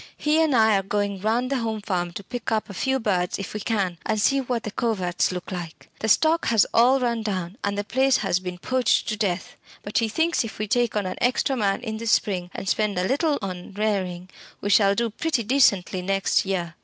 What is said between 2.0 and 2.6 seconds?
to pick